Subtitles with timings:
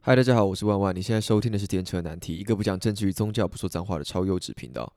[0.00, 0.94] 嗨，大家好，我是万万。
[0.94, 4.90] 你现在收听的是《电车难题》，一个不讲政治与宗教、不说脏话的超优质频道。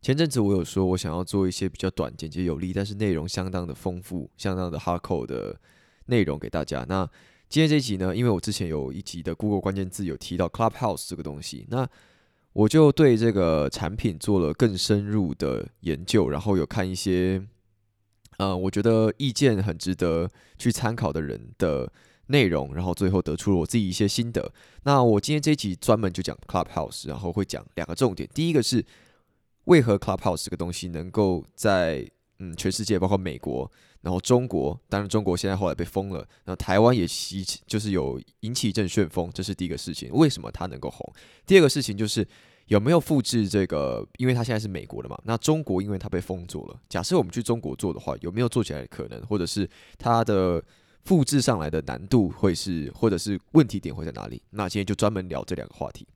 [0.00, 5.60] 前阵子我有说，我想要做一些比较短、简洁有力，但是内容相当的丰富、相当的 hardcore 的
[6.06, 6.84] 内容给大家。
[6.88, 7.08] 那
[7.50, 11.86] 今天这一集呢，因为我之前有一集的 Google 关键字有提到 Clubhouse 这个东西，那
[12.54, 17.46] 我就对这个产品做了更深入的研究，然后有看一些，
[18.38, 21.92] 呃，我觉得意见很值得去参考的人的。
[22.30, 24.52] 内容，然后最后得出了我自己一些心得。
[24.84, 28.28] 那我今天这一集专门就讲 Clubhouse，然后会讲两个重点。
[28.32, 28.84] 第一个是
[29.64, 40.08] 为何 Clubhouse 这个东西能够在嗯全世界，包括美国，然后中国，当然中国现在后来被封了，那台湾也起就是有引起一阵旋风，这是第一个事情。
[40.12, 41.12] 为什么它能够红？
[41.44, 42.26] 第二个事情就是
[42.66, 44.06] 有没有复制这个？
[44.18, 46.80] 因为它现在是美国的嘛，那中国因为它被封住了。
[46.88, 49.20] 假设我们去中国做的话，有没有做起来的可能？
[49.26, 49.68] 或者是
[49.98, 50.62] 它的？
[51.04, 54.42] 复制上来的难度会是，或者是问题点会在哪里？
[54.50, 56.06] 那今天就专门聊这两个话题。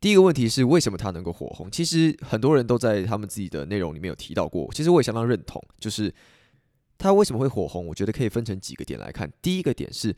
[0.00, 1.70] 第一个问题是为什么它能够火红？
[1.70, 5.62] 其实很多人都在他们自己的内容里面有提到过，其实我也相当认同。
[5.78, 6.12] 就是
[6.98, 7.86] 它为什么会火红？
[7.86, 9.32] 我觉得可以分成几个点来看。
[9.40, 10.14] 第一个点是，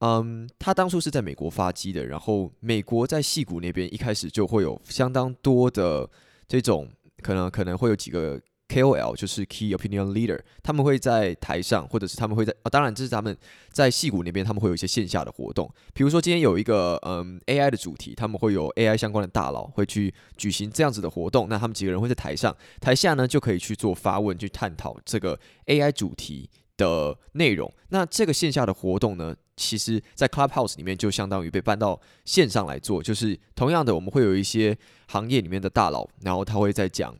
[0.00, 6.10] 嗯，它当初是在美国发机的，然后美国在戏谷那边一开始就会有相当多的
[6.46, 6.90] 这种
[7.22, 8.40] 可能，可能会有几个。
[8.72, 13.36] KOL 就是 Key Opinion Leader，他们会在台上，或者是他们会在啊，当然这是他们
[13.70, 15.70] 在戏谷那边，他们会有一些线下的活动。
[15.92, 21.48] 比如说今天有一个嗯 AI 的主题，他们会有 AI 相关的大佬会去举行这样子的活动。
[21.50, 27.70] 那他们几个人会在台上，台下呢就可以去做发问，去探讨这个 AI 主题的内容。
[27.90, 34.74] 那这个线下的活动呢，其实在 Clubhouse 里面就相当于被搬到线上来做，就是同样的，我们会有一些
[35.08, 37.14] 行业里面的大佬，然后他会在讲。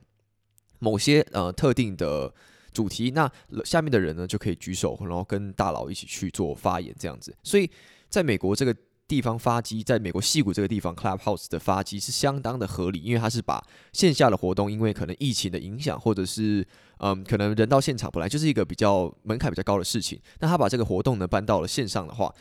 [0.83, 2.34] 某些呃特定的
[2.72, 3.30] 主题，那
[3.64, 7.33] 下面的人呢就可以举手，然后跟大佬一起去做发言，这样子。
[7.44, 7.70] 所以
[8.08, 8.74] 在美国这个
[9.06, 16.67] 地方发机，在美国戏谷这个地方 Clubhouse 的发机是相当的合理，因为它是把线下的活动，因为可能疫情的影响，或者是
[16.98, 22.34] 嗯可能人到现场本来就是一个比较门槛比较高的事情，那他把这个活动呢搬到了线上的话，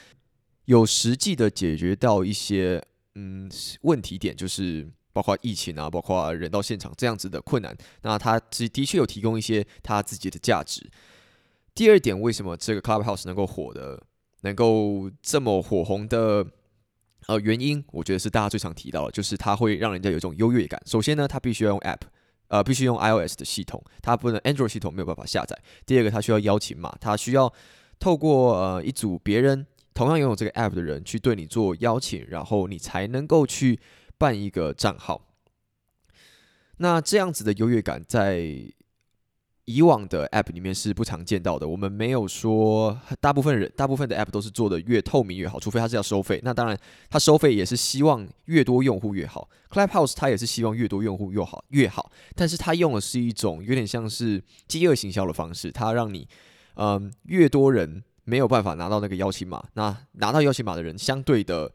[0.65, 2.83] 有实际的解决到一些
[3.13, 3.47] 嗯
[3.81, 4.89] 问题点，就是。
[5.13, 10.89] 包括疫情啊，包括人到现场这样子的困难，那他其实的确有提供一些他自己的价值。
[11.73, 14.01] 第二点，为什么这个 Clubhouse 能够火的，
[14.41, 16.45] 能够这么火红的
[17.27, 20.81] 呃原因，我觉得是大家最常提到的，就是它会让人家有一种优越感。
[20.85, 22.01] 首先呢，它必须要用 App，
[22.49, 25.57] 呃，必须用 iOS 的系统，它不能 Android 系统没有办法下载。
[25.85, 27.51] 第二个，它需要邀请码，它需要
[27.99, 33.79] 透过呃一组别人同样拥有这个 App 的人去对你做邀请，然后你才能够去。
[34.21, 35.19] 办一个账号，
[36.77, 38.55] 那这样子的优越感在
[39.65, 41.67] 以往的 App 里面是不常见到的。
[41.67, 46.39] 我们没有说大部分人、大部分的 App 都是做的越透明越好，除非它是要收费。
[46.43, 46.77] 那当然，
[47.09, 49.49] 它收费也是希望越多用户越好。
[49.71, 56.27] Clubhouse 它也是希望越多用户越好越好，但是它用的是一种有点像是饥饿行销的方式，它让你
[56.75, 61.71] 嗯越多人没有办法拿到那个邀请码，那拿到邀请码的人相对的。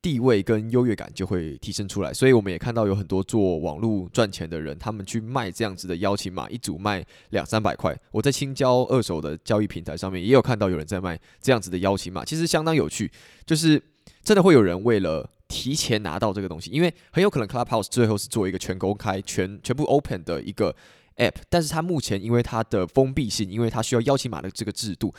[0.00, 7.98] 地位跟优越感就会提升出来，所以我们也看到有很多做网络赚钱的人，他们去卖这样子的邀请码，一组卖两三百块。
[8.12, 13.10] 我在青椒二手的交易平台上面也有看到有人在卖这样子的邀请码，其实相当有趣，
[13.44, 13.82] 就是
[14.22, 20.72] 真的会有人为了提前拿到这个东西，因为很有可能 Clubhouse 最后是做一个全公开、全全部 open 的一个
[21.16, 25.12] app，但是它目前因为它的封闭性，因为它需要邀请码的这个制度，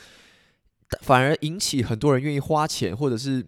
[1.02, 3.46] 反而引起很多人愿意花钱，或者是。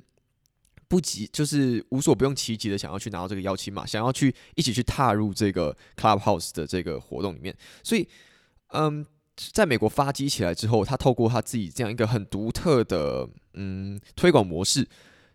[0.92, 7.56] 不急，就是无所不用其极的想要去拿到这个邀请码，想要去一起去踏入这个 Clubhouse 的这个活动里面。
[7.82, 8.06] 所以，
[8.74, 9.02] 嗯，
[9.54, 14.86] 在美国发迹起来之后，他透过他自己这样一个很独特的嗯推广模式，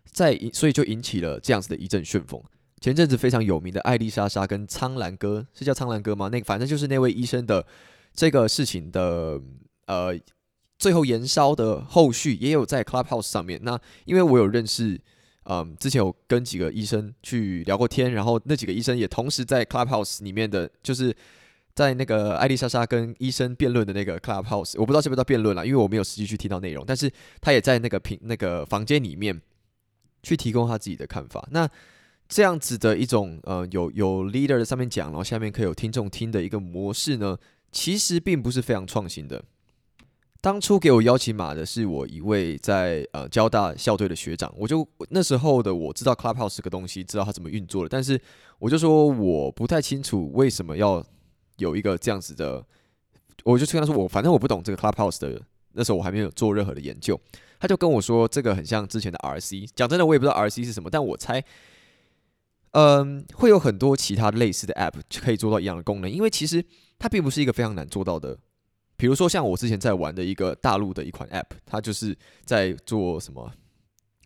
[0.04, 2.40] 在所以就引起了这样子的一阵旋风。
[2.80, 6.28] 前阵子非常有名的艾丽莎莎跟苍兰哥是叫苍兰哥吗？
[6.30, 7.66] 那个反正就是那位医生的
[8.14, 9.42] 这个事情的
[9.88, 10.16] 呃
[10.78, 13.58] 最后延烧的后续也有在 Clubhouse 上面。
[13.64, 15.00] 那因为我有认识。
[15.50, 21.14] 嗯，之前有跟几个医生去聊过天，然后那几个医生也同时在 Clubhouse 里面的，就是
[21.74, 27.10] 在那个艾丽莎莎跟医生辩论的那个 Clubhouse，我不知道是不是叫辩论了，因为我没有实际去听到内容，但是
[27.40, 29.40] 他也在那个平那个房间里面
[30.22, 31.48] 去提供他自己的看法。
[31.50, 31.66] 那
[32.28, 37.38] 这样子的一种呃，有有 leader 在上面讲，然后下面可以有听众听的一个模式呢，
[37.72, 39.42] 其实并不是非常创新的。
[40.40, 48.20] 当初给我邀请码的是我一位在呃交大校队的学长，我就那时候的我知道 Clubhouse 这个东西，知道它怎么运作的，但是
[48.60, 51.04] 我就说我不太清楚为什么要
[51.56, 52.64] 有一个这样子的，
[53.42, 55.42] 我就跟他说我反正我不懂这个 Clubhouse 的，
[55.72, 57.20] 那时候我还没有做任何的研究，
[57.58, 59.68] 他就跟我说这个很像之前的 RC。
[59.74, 61.42] 讲真的，我也不知道 RC 是什么，但我猜，
[62.70, 66.64] 嗯，会有很多其他类似的 App 可以做到一样的功能，因为其实
[66.96, 68.38] 它并不是一个非常难做到的。
[68.98, 72.14] 比如说像我之前在玩的一个大陆的一款 App，它就是
[72.44, 73.50] 在做什么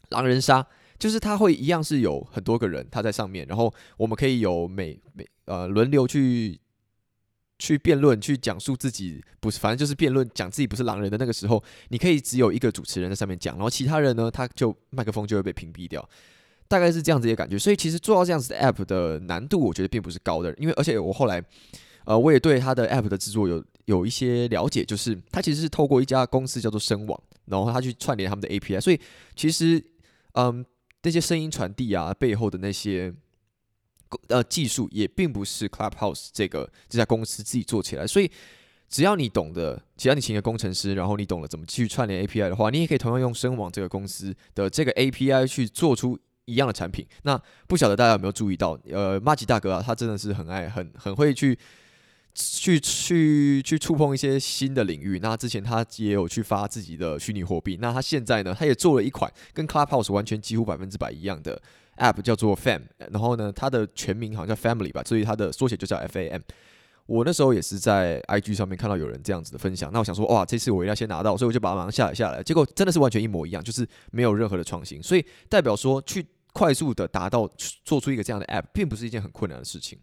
[0.08, 0.66] 狼人杀。
[0.98, 6.56] 就是它会一样是有很多个人他在上面，然后我们可以有每每呃轮流去
[7.58, 16.08] 去辩论，去讲述自己不是，反正就是辩论讲自己不是狼人的那个时候，你可以只有一个主持人在上面讲，然后其他人呢他就麦克风就会被屏蔽掉，
[16.68, 17.58] 大概是这样子的感觉。
[17.58, 21.42] 所以其实做到这样子的 app 的难度，我觉得并不是高的，因为而且我后来
[22.04, 29.00] 呃我也对他的 app 的制作有有一些了解，就是他其实是透过一家公司叫做声网，然后他去串联他们的 API，所以
[29.36, 29.84] 其实
[30.32, 30.64] 嗯。
[31.04, 33.12] 那些声音传递啊，背后的那些
[34.28, 38.06] 呃技术，也并不是 Clubhouse 这个这家公司自己做起来。
[38.06, 38.30] 所以，
[38.88, 47.04] 只要你懂得，只要你请个工程师，然后你懂了怎么去串联 API 的话，你也可以同样用声网这个公司的这个 API 去做出一样的产品。
[47.24, 47.36] 那
[47.66, 51.58] 不晓得大家有没有注意到，呃，马吉大哥啊，他真的是很爱很很会去。
[52.34, 55.18] 去去去触碰一些新的领域。
[55.20, 57.78] 那之前他也有去发自己的虚拟货币。
[57.80, 61.60] 那他现在呢，他也做了一款跟 Clubhouse 完全几乎百分之百一样的
[61.96, 62.82] App，叫做 Fam。
[63.10, 66.40] 然后呢，它的全名好像叫 Family 吧，所以它的缩写就叫 FAM。
[67.06, 69.90] 我那时候也是在 IG 上面看到有人这样子的分享。
[69.92, 72.42] 那我想说，哇，这次我一定要先拿到，所以我就把它马上下载下来。
[72.42, 75.02] 结果真的是完全一模一样，就是没有任何的创新。
[75.02, 77.50] 所以代表说，去快速的达到
[77.84, 79.98] 做出一个这样的 App，并不是一件很困难的事情。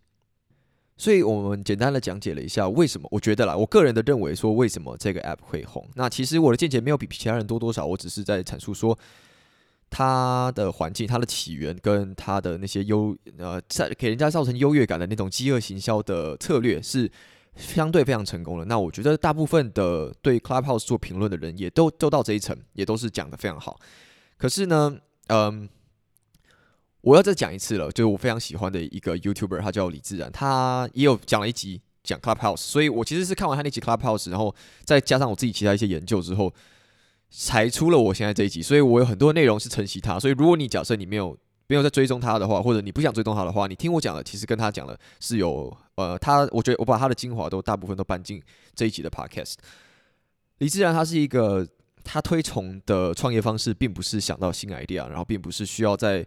[0.99, 5.87] 所以我们简单的讲解了一下为什么，我觉得啦，我个人的认为说为什么这个 app 会红。
[5.95, 8.99] 那其实我的见解没有比其他人多多少，我只是在阐述说
[9.89, 17.09] 它的环境、它的起源跟它的那些优呃在给人家造成优越感的那种饥饿行销的策略是
[17.55, 18.65] 相对非常成功的。
[18.65, 23.79] 那我觉得大部分的对 Clubhouse 做评论的人也都都到这一层，也都是讲的非常好。
[24.37, 24.97] 可是呢，
[25.27, 25.69] 嗯。
[27.01, 34.53] 我要再讲一次了，就是我非常喜欢的一个 YouTuber，他叫李自然，他也有讲了一集讲 Clubhouse，所以我其实是看完他那集 Clubhouse，然后
[34.83, 36.53] 再加上我自己其他一些研究之后，
[37.29, 40.19] 才出了我现在这一集，所以我有很多内容是承袭他。
[40.19, 41.37] 所以如果你假设你没有
[41.67, 48.41] 没有在追踪他的话，或者你不想追踪他的话，你听我讲的，其实跟他讲的是有呃，他我觉得我把他的精华都大部分都搬进
[48.75, 49.53] 这一集的 Podcast。
[50.57, 51.65] 李自然他是一个
[52.03, 56.25] 他推崇的创业方式，并不是想到新 idea，然后并不是需要在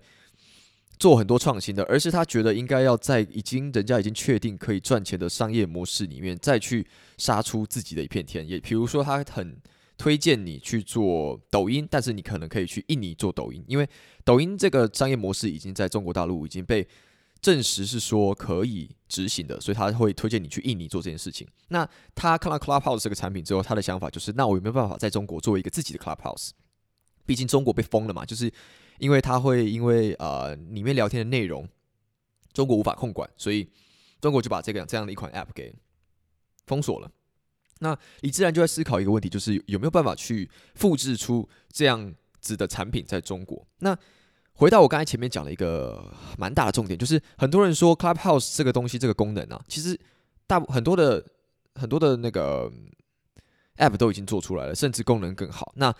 [1.02, 6.86] 做很多创新的，而是他觉得应该要在已经人家已经确定可以赚钱的商业模式里面，再去
[7.18, 8.46] 杀出自己的一片天。
[8.46, 9.60] 也比如说，他很
[9.98, 13.88] 推荐你去做抖音，但是你可能可以去印尼做抖音，因为
[14.22, 16.86] 抖音这个商业模式已经在中国大陆已经被
[17.40, 21.44] 证实是说可以执行的，所以他会推荐你去印尼做这件事情。
[21.70, 21.84] 那
[22.14, 26.50] 他看到 Clubhouse 这个产品之后，他的想法就是，那我有没有办法在中国做一个自己的 Clubhouse？
[27.26, 28.52] 毕竟中国被封了嘛，就是。
[28.98, 31.68] 因为他会因为呃里面聊天的内容，
[32.52, 33.68] 中国无法控管，所以
[34.20, 35.74] 中国就把这个这样的一款 App 给
[36.66, 37.10] 封锁了。
[37.80, 43.66] 那你自然就在思考一个问题，就是有没有办法去复制出这样子的产品在中国？
[43.78, 43.96] 那
[44.52, 49.98] 回到我刚才前面讲了一个蛮大的重点，就是很多人说 Clubhouse 这个东西这个功能啊，其实
[50.46, 51.24] 大很多的
[51.74, 52.70] 很多的那个
[53.78, 55.72] App 都已经做出来了，甚至功能更好。
[55.74, 55.92] 那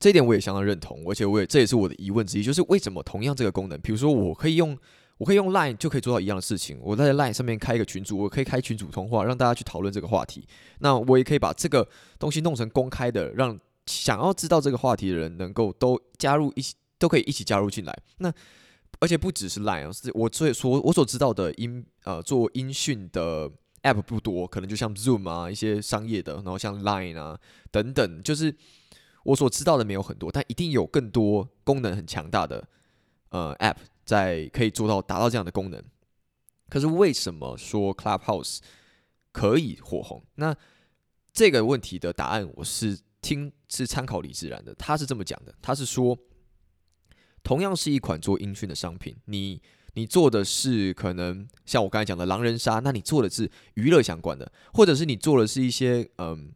[0.00, 4.76] 这一点我也相当认同，而且我也这也是我的疑问之一，就是为什么同样这个功能，比如说我可以用
[5.18, 10.48] 我可以用 Line 就可以做到一样的事情，我在 Line 上面开一个群组，我可以开群组通话，让大家去讨论这个话题。
[10.78, 11.86] 那我也可以把这个
[12.18, 17.94] 东西弄成公开的，让想要知道这个话题的人能够都加入一起，都可以一起加入进来。
[18.16, 18.32] 那
[19.00, 23.50] 而且不只是 Line，是我所所我所知道的音呃做音讯的
[23.82, 27.38] App 不多，可能就像 Zoom 啊一些商业的，然后像 Line 啊
[27.70, 28.56] 等等，就是。
[29.22, 32.66] 我所知道的没有很多，但一定有更多功能很强大的
[33.28, 35.82] 呃 App 在可以做到达到这样的功能。
[36.68, 38.60] 可是为什么说 Clubhouse
[39.30, 40.24] 可以火红？
[40.36, 40.56] 那
[41.32, 46.16] 这个问题的答案我是听是参考李自然的，他是这么讲的，他是说，
[47.42, 49.60] 同样是一款做音讯的商品，你
[49.94, 56.52] 你做的是可能像我刚才讲的狼人杀，那你做的是娱乐相关的，或者是你做的是一些嗯。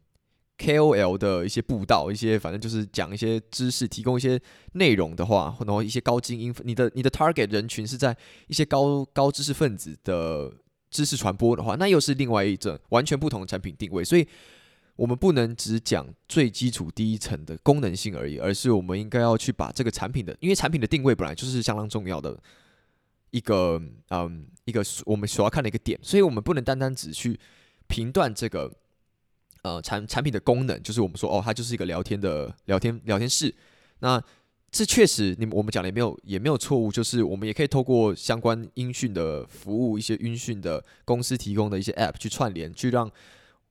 [0.57, 4.39] KOL 的一些布道，一些反正就是讲一些知识，提供一些
[4.73, 8.15] 内容的话，然后一些高精英，你的你的 target 人群是在
[8.47, 10.49] 一些高高知识分子的
[10.89, 14.01] 知识传播的话，那又是另外一种完全不同的产品定位。
[14.01, 14.25] 所以，
[14.95, 22.41] 我们不能只讲最基础第一层的功能性而已，而是我们应该要去把这个产品的，因为产品的定位本来就是相当重要的
[23.31, 27.37] 一个嗯一个我们所要看的一个点，所以我们不能单单只去
[27.87, 28.71] 评断这个。
[29.65, 33.51] 呃，产产品的功能就是我们说哦，它就是一个聊天的聊天聊天室。
[33.97, 34.21] 那
[34.71, 43.09] 这确实，你我们讲的也没有也没有错误，就是我们也可以透过相关音讯的服务，一些音讯的公司提供的一些 App 去串联，去让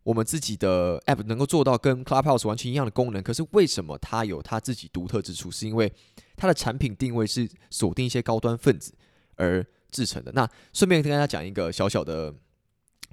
[0.02, 3.22] 我们自己的 App 能够做到跟 Clubhouse 完全一样的功能。
[3.22, 5.48] 可是为什么它有它自己独特之处？
[5.48, 5.92] 是因为
[6.34, 8.92] 它的产品定位是锁定一些高端分子
[9.36, 10.32] 而制成的。
[10.32, 12.34] 那顺便跟大家讲一个小小的。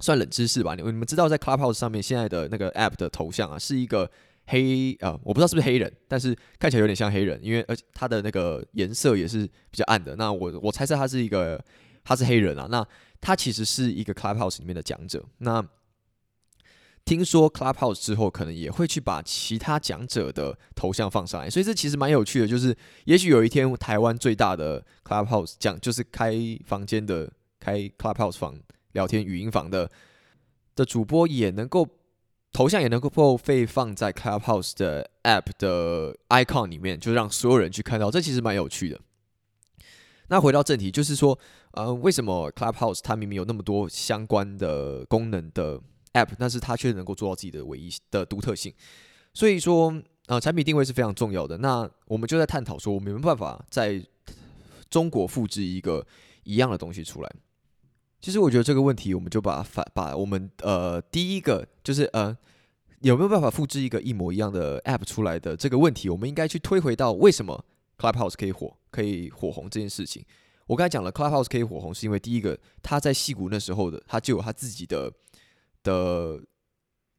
[0.02, 4.10] 算冷知识吧，你你们知道在 Clubhouse 上面现在的那个 App 的头像啊，是一个
[4.48, 10.16] 黑啊，我不知道是不是黑人，但是看起来有点像黑人，因为而且他的那个颜色也是比较暗的。
[10.16, 11.64] 那我我猜测他是一个
[12.02, 12.84] 他是黑人啊，那
[13.20, 15.24] 他其实是一个 Clubhouse 里面的讲者。
[15.38, 15.64] 那
[17.04, 22.48] 听说 Clubhouse 之后可能也会去把其他讲者的头像放上来，所以这其实蛮有趣的。
[22.48, 26.34] 就是也许有一天台湾最大的 Clubhouse 讲就是开
[26.66, 27.30] 房间的
[27.60, 28.58] 开 Clubhouse 房。
[28.92, 29.90] 聊天语音房的
[30.74, 31.86] 的主播也能够
[32.52, 39.00] 头像也能够被放在 Clubhouse 的 App 的 icon 里面，就让所有人去看到，这其实蛮有趣的。
[40.28, 41.38] 那回到正题，就是说，
[41.72, 45.78] 呃，为什么 Clubhouse 它明明有那么多相关的功能的
[46.12, 48.72] App，但是它却能够做到自己的唯一的独特性？
[49.34, 49.94] 所以说，
[50.26, 51.58] 呃，产品定位是非常重要的。
[51.58, 54.02] 那我们就在探讨说，我们没办法在
[54.90, 56.06] 中国复制一个
[56.44, 57.32] 一样的东西出来。
[58.22, 62.34] 其实我觉得这个问题，我们就把反把我们呃第一个就是呃
[63.00, 67.64] 有没有办法复制一个一模一样的 App 出来的这个问题，我们应该去推回到为什么
[67.98, 70.24] Clubhouse 可以火可以火红这件事情。
[70.68, 75.12] 我刚才讲了 Clubhouse 可以火红，是因为第一个他在戏骨那时候的他就有他自己的
[75.82, 76.40] 的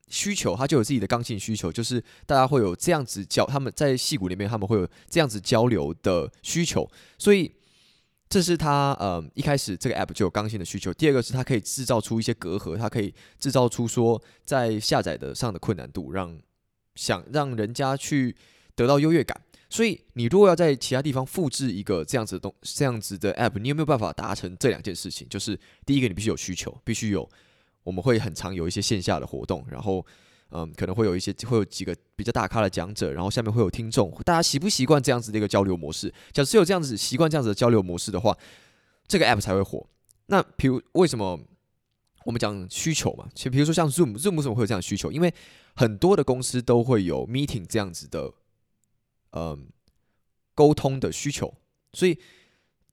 [0.07, 7.51] 需求，他就有自己的刚性需求，就是大家会有这样子交他们在戏骨里面他们会有这样子交流的需求，所以。
[8.33, 10.91] 这是它，呃，一开始这个 app 就有刚性的需求。
[10.91, 16.35] 第二个是它可以制造出一些隔阂，它可以制造出说在下载的上的困难度，让
[16.95, 18.35] 想让人家去
[18.73, 19.39] 得到优越感。
[19.69, 25.29] 所以你如果要在其他地方复制一个这样子的东这样子的 app，你有没有办法达成这两件事情？
[25.29, 27.29] 就是第一个，你必须有需求，必须有，
[27.83, 30.03] 我们会很常有一些线下的活动，然后。
[30.55, 36.13] 嗯，可能会有一些会有几个比较大咖的讲者，然后下面会有听众，大家习不习惯这样子的一个交流模式？
[36.31, 38.37] 假设有这样子习惯这样子的交流模式的话，
[39.07, 39.83] 这个 app 才会火。
[40.27, 41.39] 那比如为什么
[42.25, 43.27] 我们讲需求嘛？
[43.33, 45.11] 其实比如说像 Zoom，Zoom 为什么会有这样的需求？
[45.11, 45.33] 因为
[45.75, 48.31] 很多的公司都会有 meeting 这样子的，
[49.31, 49.67] 嗯，
[50.53, 51.53] 沟通的需求，
[51.93, 52.19] 所以。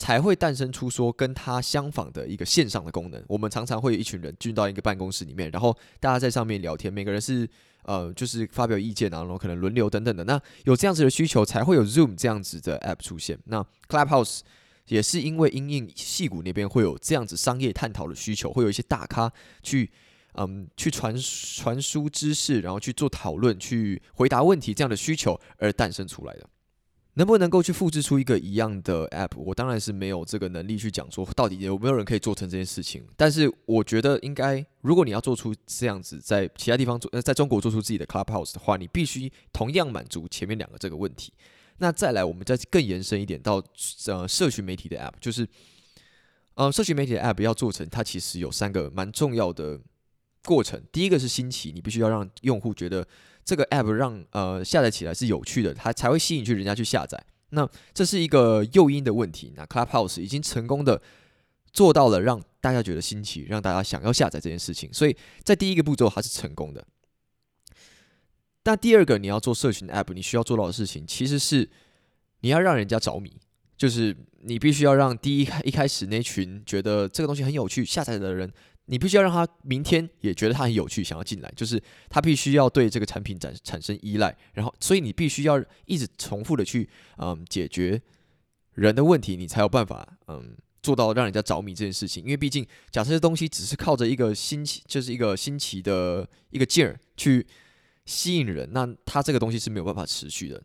[0.00, 3.23] 才会诞生出说跟它相仿的一个线上的功能。
[3.28, 7.47] 我们常常会有一群人进到一个办公室里面，然后大家在上面聊天，每个人是
[7.83, 10.25] 呃就是发表意见啊，然后可能轮流等等的。
[10.25, 13.38] 那有这样子的需求，才会有 Zoom 这样子的 App 出现。
[13.45, 14.40] 那 Clubhouse
[14.87, 19.30] 也是因为因应戏骨那边会有这样子商业探讨的需求，会有一些大咖
[19.62, 19.90] 去
[20.33, 26.49] 嗯去传传输知识，然后去做讨论、去回答问题这样的需求而诞生出来的。
[27.14, 29.37] 能不能够去复制出一个一样的 App？
[29.37, 33.05] 我当然是没有这个能力去讲说到底有没有人可以做成这件事情。
[33.17, 41.33] 但是我觉得应该，如果你要做出这样子，在其他地方做，呃，在中国做出自己的 Clubhouse 的话，你必须同样满足前面两个这个问题。
[41.79, 43.62] 那再来，我们再更延伸一点到
[44.07, 45.47] 呃，社群媒体的 App，就是
[46.55, 49.81] 呃，社群媒体的 App 要做成，它其实有三个蛮重要的
[50.45, 50.81] 过程。
[50.93, 53.05] 第一个是新奇，你必须要让用户觉得。
[53.45, 57.21] 这个 app 让呃下载起来是有趣的，它才会吸引去人家去下载。
[57.51, 59.53] 那这是一个诱因的问题。
[59.57, 61.03] 那 Clubhouse 已经成功的
[61.73, 64.93] 做到了让大家觉得新奇，让大家想要下载这件事情。
[64.93, 66.87] 所以在第一个步骤它是成功的。
[68.65, 71.69] 那第二个你要做社群 app，你需要做到的事情其实是
[72.41, 73.33] 你要让人家着迷，
[73.77, 78.53] 就是你必须要让第一开一开始那群觉得这个东西很有趣下载的人。
[78.91, 88.03] 你必须要让他明天也觉得他很有趣，想要进来，就是他必须要对这个产品产产生依赖，然后，所以你必须要一直重复的去嗯解决
[88.75, 92.25] 人的问题，你才有办法嗯做到让人家着迷这件事情。
[92.25, 97.47] 因为毕竟，假设这东西只是靠着一个新奇，就是一个新奇的一个劲儿去
[98.07, 100.61] 吸引人，那它这个东西是没有办法持续的。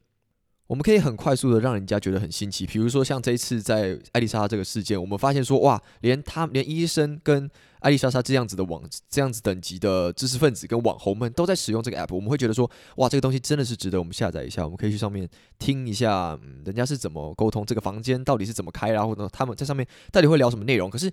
[0.68, 7.48] 我们可以很快速的让人家觉得很新奇，比如说像这一次在艾丽莎这个事件，我们发现说哇，连他连医生跟
[7.82, 15.30] 艾丽莎莎这样子的网这样子等级的知识分子跟网红们都在使用这个 app，我们会觉得说哇，这个东西真的是值得我们下载一下，我们可以去上面
[15.60, 20.90] 听一下，嗯，人家是怎么沟通，这个房间到底是怎么开，然后呢，他们在上面到底会聊什么内容？
[20.90, 21.12] 可是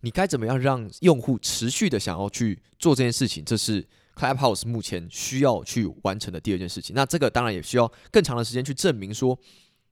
[0.00, 3.44] 你该怎么样让用户持续的想要去做这件事情？
[3.44, 3.86] 这是。
[4.16, 9.38] Clubhouse 目前需要去完成的第二件事情，那这个当然也需要更长的时间去证明说，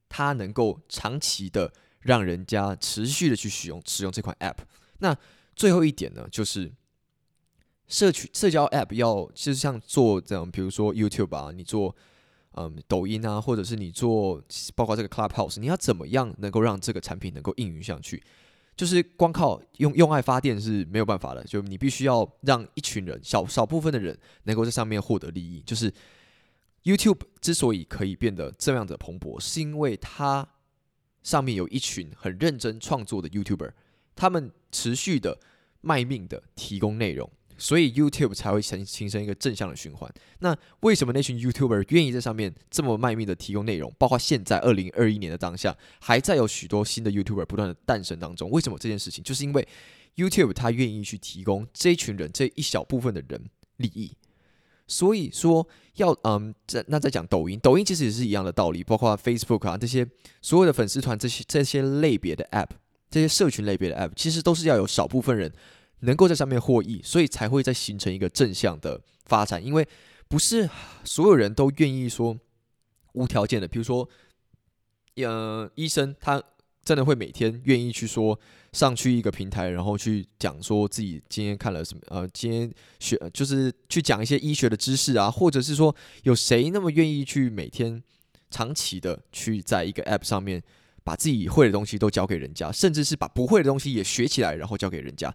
[0.08, 4.56] 它能够长期的让人家持续的去使用使用这款 App。
[5.00, 5.14] 那
[5.54, 6.72] 最后一点呢，就是
[7.86, 11.94] 社区社交 App 要就是像做这样，比如说 YouTube 啊，你做
[12.52, 14.42] 嗯抖音啊，或者是你做
[14.74, 18.22] 包括这个 Clubhouse，你要怎么样能够让这个产品能够应用上去？
[18.76, 25.62] 就是光靠用用爱发电是没有办法的，就你必须要让一群人少少部分的人能够在上面获得利益。
[25.64, 25.92] 就是
[26.82, 30.46] YouTube 之所以可以变得这样的蓬勃，是因为它
[31.22, 33.70] 上面有一群很认真创作的 YouTuber，
[34.14, 35.38] 他们持续的
[35.80, 37.30] 卖命的提供内容。
[37.56, 40.12] 所以 YouTube 才会形形成一个正向的循环。
[40.40, 43.92] 那为什么那群 YouTuber 愿意在上面这么卖命的提供内容？
[43.99, 48.50] 包括现在二零二一年的当下，还在有许多新的 YouTuber 不断的诞生当中。
[48.50, 49.23] 为什么这件事情？
[49.23, 49.66] 就是因为
[50.16, 53.44] YouTube 它愿意去提供这一群人这一小部分的人
[53.76, 54.12] 利益。
[54.87, 58.84] 所以说要嗯，在那在讲抖音，抖音其实也是一样的道理。
[58.84, 60.06] 包括 Facebook 啊这些
[60.42, 62.68] 所有的粉丝团这些这些类别的 App，
[63.11, 65.52] 这些社群类别的 App，其实都是要有少部分人。
[66.00, 69.64] 能够在上面获益，所以才会再形成一个正向的发展。
[69.64, 69.86] 因为
[70.28, 70.68] 不是
[71.04, 72.38] 所有人都愿意说
[73.12, 74.08] 无条件的，比如说，
[75.16, 76.42] 呃，医生他
[76.84, 78.38] 真的会每天愿意去说
[78.72, 88.02] 上去一个平台，然后去讲说自己今天看了什么，呃，今天学就是去讲一些医学的知识啊，或者是说有谁那么愿意去每天
[88.50, 90.62] 长期的去在一个 App 上面
[91.02, 95.34] 把自己会的东西都教给人家，甚至是把不会的东西也学起来，然后教给人家。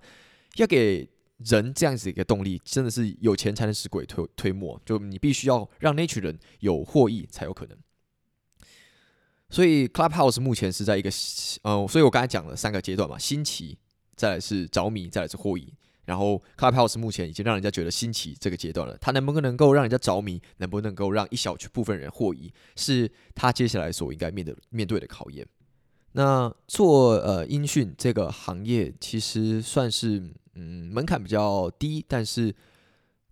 [0.55, 4.81] 要给人这样子一个动力，真的是有钱才能使鬼推推磨。
[4.85, 7.77] 就你必须要让那群人有获益才有可能。
[9.49, 11.09] 所以 Clubhouse 目前是在一个，
[11.63, 13.77] 呃，所以我刚才讲了三个阶段嘛：新奇，
[14.15, 15.73] 再来是着迷，再来是获益。
[16.05, 25.47] 然后 Clubhouse 目前已经让人家觉得新奇这个阶段了，它能不能够让人家着迷，能不能够让一小部分人获益，是他接下来所应该面对面对的考验。
[26.13, 30.19] 那做呃音讯这个行业，其实算是
[30.55, 32.53] 嗯门槛比较低，但是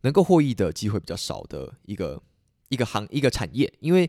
[0.01, 2.21] 能够获益的机会比较少的一个
[2.69, 3.73] 一个行一个产业。
[3.79, 4.07] 因为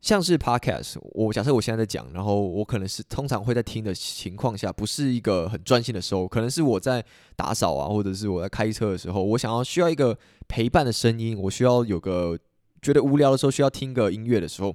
[0.00, 7.04] 像是 podcast，我假设我现在在讲，然后我可能是通常会在听的情况下，不是一个很专心的时候，可能是我在
[7.36, 12.36] 打扫啊，或者是我在开车的时候，我想要需要一个陪伴的声音，我需要有个
[12.82, 14.74] 觉得无聊的时候需要听个音乐的时候。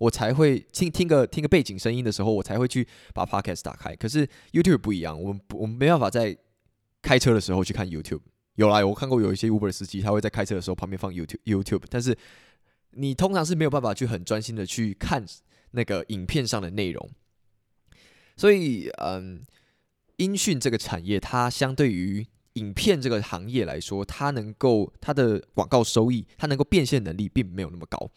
[0.00, 3.94] 我才会听听个听个背景声音的时候，我才会去把 podcast 打开。
[3.94, 6.34] 可是 YouTube 不一样，我们我们没办法在
[7.02, 8.22] 开车的时候去看 YouTube。
[8.54, 11.82] 有啦，我看过有一些 Uber 司机，他会在开车的时候旁边放 YouTube YouTube。
[11.90, 12.16] 但是
[12.92, 15.22] 你通常是没有办法去很专心的去看
[15.72, 17.10] 那个影片上的内容。
[18.36, 19.44] 所以，嗯，
[20.16, 28.10] 音讯这个产业，它相对于影片这个行业来说，它能够它的广告收益，它能够变现能力并没有那么高。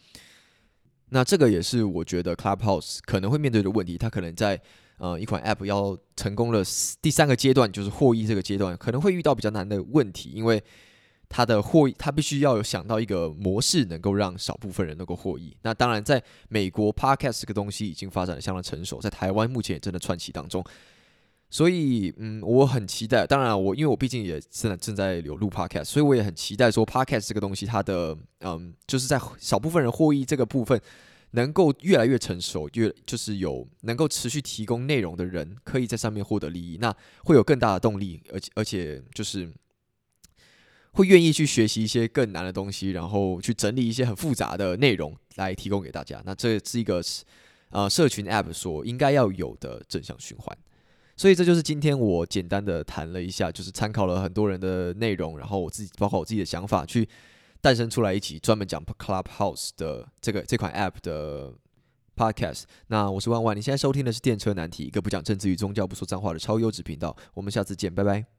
[1.10, 3.96] 那这个也是我觉得 Clubhouse 可能会面对的问题。
[3.96, 4.60] 它可能在
[4.98, 6.62] 呃一款 App 要成功了
[7.00, 10.62] 第三个阶段，就是获益这个阶段，可能会遇到比较难的问题，因为
[11.28, 15.56] 它的获益，它必须要有想到一个模式，能够让少部分人能够获益。
[15.62, 20.64] 那当然，在美国 Podcast 这个东西已经发展的相当成熟，在台湾目前也正在串起当中。
[21.54, 23.24] 所以，嗯，我很期待。
[23.24, 30.80] 当然，我因为我毕竟也正在正在有录 podcast，所以我也很期待说 podcast 这个东西，它的嗯，就是在少部分人获益这个部分，
[31.30, 39.48] 能够越来越成熟，越就是有能够持续提供内容的人，可以在上面获得利益，那会有更大的动力，而且而且就是
[40.94, 46.20] 会愿意去学习一些更难的东西，然后去整理一些很复杂的内容来提供给大家。
[46.26, 47.00] 那这是一个
[47.70, 50.58] 呃社群 app 所应该要有的正向循环。
[51.16, 57.08] 所以这就是今天我简单的谈了一下，就是参考了很多人的内容，然后我自己包括我自己的想法，去
[57.60, 61.52] 诞生出来一起专门讲 Clubhouse 的这个这款 App 的
[62.16, 62.64] Podcast。
[62.88, 67.16] 那我是万万，你现在收听的是电车难题，一个不讲政治与宗教、不说脏话的超优质频道。
[67.34, 68.33] 我们下次见，拜拜。